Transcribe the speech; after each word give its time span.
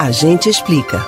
A 0.00 0.10
gente 0.10 0.48
explica. 0.48 1.06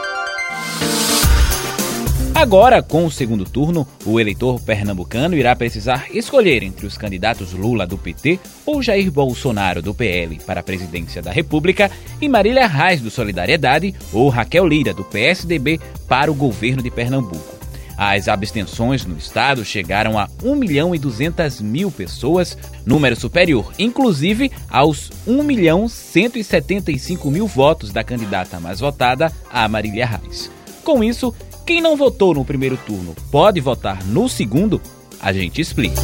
Agora, 2.35 2.83
com 2.83 3.07
o 3.07 3.11
segundo 3.11 3.43
turno, 3.47 3.89
o 4.05 4.21
eleitor 4.21 4.61
pernambucano 4.61 5.35
irá 5.35 5.57
precisar 5.57 6.09
escolher 6.11 6.63
entre 6.63 6.85
os 6.85 6.99
candidatos 6.99 7.55
Lula 7.55 7.87
do 7.87 7.97
PT 7.97 8.39
ou 8.67 8.83
Jair 8.83 9.11
Bolsonaro 9.11 9.81
do 9.81 9.95
PL 9.95 10.39
para 10.45 10.61
a 10.61 10.63
presidência 10.63 11.23
da 11.23 11.33
República 11.33 11.91
e 12.21 12.29
Marília 12.29 12.67
Reis 12.67 13.01
do 13.01 13.11
Solidariedade 13.11 13.95
ou 14.13 14.29
Raquel 14.29 14.67
Lira 14.67 14.93
do 14.93 15.05
PSDB 15.05 15.81
para 16.07 16.31
o 16.31 16.35
governo 16.35 16.83
de 16.83 16.91
Pernambuco. 16.91 17.62
As 17.97 18.29
abstenções 18.29 19.05
no 19.05 19.17
estado 19.17 19.65
chegaram 19.65 20.19
a 20.19 20.29
1 20.43 20.55
milhão 20.55 20.95
e 20.95 20.99
200 20.99 21.61
mil 21.61 21.91
pessoas, 21.91 22.57
número 22.85 23.15
superior, 23.15 23.73
inclusive, 23.79 24.51
aos 24.71 25.11
1 25.27 25.43
milhão 25.43 25.89
175 25.89 27.31
mil 27.31 27.47
votos 27.47 27.93
da 27.93 28.03
candidata 28.03 28.59
mais 28.59 28.81
votada, 28.81 29.33
a 29.51 29.69
Marília 29.69 30.07
Reis. 30.07 30.51
Com 30.83 31.05
isso, 31.05 31.35
quem 31.65 31.81
não 31.81 31.97
votou 31.97 32.35
no 32.35 32.45
primeiro 32.45 32.77
turno 32.77 33.15
pode 33.31 33.61
votar 33.61 34.05
no 34.05 34.29
segundo? 34.29 34.81
A 35.21 35.33
gente 35.33 35.61
explica. 35.61 36.01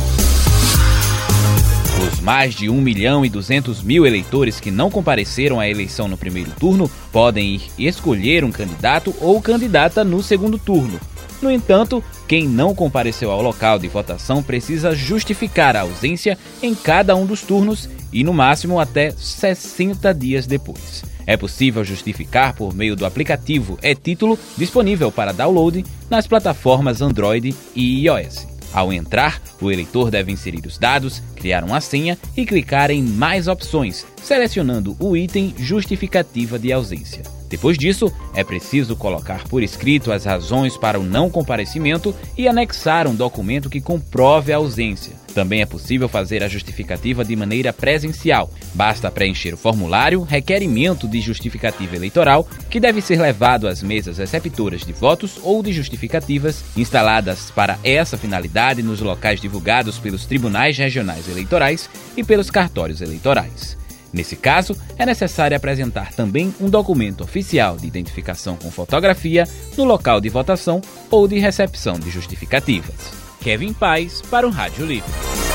Os 2.06 2.20
mais 2.20 2.54
de 2.54 2.70
1 2.70 2.80
milhão 2.80 3.24
e 3.24 3.28
200 3.28 3.82
mil 3.82 4.06
eleitores 4.06 4.60
que 4.60 4.70
não 4.70 4.88
compareceram 4.88 5.58
à 5.58 5.68
eleição 5.68 6.06
no 6.06 6.16
primeiro 6.16 6.52
turno 6.52 6.88
podem 7.10 7.56
ir 7.56 7.88
escolher 7.88 8.44
um 8.44 8.52
candidato 8.52 9.12
ou 9.20 9.42
candidata 9.42 10.04
no 10.04 10.22
segundo 10.22 10.58
turno. 10.58 11.00
No 11.40 11.50
entanto, 11.50 12.02
quem 12.26 12.48
não 12.48 12.74
compareceu 12.74 13.30
ao 13.30 13.40
local 13.40 13.78
de 13.78 13.88
votação 13.88 14.42
precisa 14.42 14.94
justificar 14.94 15.76
a 15.76 15.82
ausência 15.82 16.36
em 16.62 16.74
cada 16.74 17.14
um 17.14 17.24
dos 17.24 17.42
turnos 17.42 17.88
e, 18.12 18.24
no 18.24 18.32
máximo, 18.32 18.80
até 18.80 19.10
60 19.10 20.12
dias 20.14 20.46
depois. 20.46 21.04
É 21.26 21.36
possível 21.36 21.84
justificar 21.84 22.54
por 22.54 22.74
meio 22.74 22.96
do 22.96 23.04
aplicativo 23.06 23.78
e-Título 23.82 24.38
disponível 24.56 25.12
para 25.12 25.32
download 25.32 25.84
nas 26.08 26.26
plataformas 26.26 27.02
Android 27.02 27.54
e 27.74 28.06
iOS. 28.06 28.46
Ao 28.72 28.92
entrar, 28.92 29.40
o 29.60 29.70
eleitor 29.70 30.10
deve 30.10 30.32
inserir 30.32 30.66
os 30.66 30.78
dados, 30.78 31.22
criar 31.36 31.64
uma 31.64 31.80
senha 31.80 32.18
e 32.36 32.44
clicar 32.44 32.90
em 32.90 33.02
Mais 33.02 33.46
opções, 33.46 34.06
selecionando 34.22 34.96
o 34.98 35.16
item 35.16 35.54
Justificativa 35.58 36.58
de 36.58 36.72
ausência. 36.72 37.37
Depois 37.48 37.78
disso, 37.78 38.12
é 38.34 38.44
preciso 38.44 38.94
colocar 38.94 39.44
por 39.44 39.62
escrito 39.62 40.12
as 40.12 40.24
razões 40.24 40.76
para 40.76 41.00
o 41.00 41.02
não 41.02 41.30
comparecimento 41.30 42.14
e 42.36 42.46
anexar 42.46 43.06
um 43.06 43.14
documento 43.14 43.70
que 43.70 43.80
comprove 43.80 44.52
a 44.52 44.56
ausência. 44.56 45.16
Também 45.34 45.60
é 45.62 45.66
possível 45.66 46.08
fazer 46.08 46.42
a 46.42 46.48
justificativa 46.48 47.24
de 47.24 47.36
maneira 47.36 47.72
presencial. 47.72 48.50
Basta 48.74 49.10
preencher 49.10 49.54
o 49.54 49.56
formulário 49.56 50.22
Requerimento 50.22 51.06
de 51.06 51.20
Justificativa 51.20 51.94
Eleitoral, 51.94 52.48
que 52.68 52.80
deve 52.80 53.00
ser 53.00 53.20
levado 53.20 53.68
às 53.68 53.82
mesas 53.82 54.18
receptoras 54.18 54.84
de 54.84 54.92
votos 54.92 55.38
ou 55.42 55.62
de 55.62 55.72
justificativas 55.72 56.64
instaladas 56.76 57.50
para 57.50 57.78
essa 57.84 58.18
finalidade 58.18 58.82
nos 58.82 59.00
locais 59.00 59.40
divulgados 59.40 59.98
pelos 59.98 60.26
tribunais 60.26 60.76
regionais 60.76 61.28
eleitorais 61.28 61.88
e 62.16 62.24
pelos 62.24 62.50
cartórios 62.50 63.00
eleitorais. 63.00 63.78
Nesse 64.12 64.36
caso, 64.36 64.76
é 64.96 65.04
necessário 65.04 65.56
apresentar 65.56 66.12
também 66.12 66.54
um 66.60 66.68
documento 66.68 67.22
oficial 67.22 67.76
de 67.76 67.86
identificação 67.86 68.56
com 68.56 68.70
fotografia 68.70 69.44
no 69.76 69.84
local 69.84 70.20
de 70.20 70.28
votação 70.28 70.80
ou 71.10 71.28
de 71.28 71.38
recepção 71.38 71.98
de 71.98 72.10
justificativas. 72.10 73.12
Kevin 73.40 73.72
Paz 73.72 74.22
para 74.22 74.46
o 74.46 74.50
Rádio 74.50 74.86
Livre. 74.86 75.47